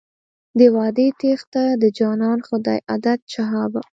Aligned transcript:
د 0.59 0.59
وعدې 0.75 1.07
تېښته 1.19 1.63
د 1.81 1.83
جانان 1.97 2.39
خو 2.45 2.55
دی 2.65 2.77
عادت 2.89 3.19
شهابه. 3.33 3.81